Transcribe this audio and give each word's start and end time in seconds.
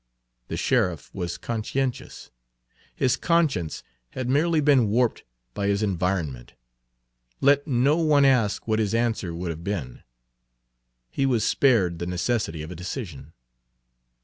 The 0.47 0.57
sheriff 0.57 1.13
was 1.13 1.37
conscientious; 1.37 2.31
his 2.95 3.15
conscience 3.15 3.83
had 4.13 4.27
merely 4.31 4.59
been 4.59 4.87
warped 4.87 5.23
by 5.53 5.67
his 5.67 5.83
environment. 5.83 6.53
Let 7.39 7.67
no 7.67 7.97
one 7.97 8.25
ask 8.25 8.67
what 8.67 8.79
his 8.79 8.95
answer 8.95 9.31
would 9.31 9.51
have 9.51 9.63
been; 9.63 10.01
he 11.11 11.27
was 11.27 11.43
spared 11.45 11.99
the 11.99 12.07
necessity 12.07 12.63
of 12.63 12.71
a 12.71 12.75
decision. 12.75 13.33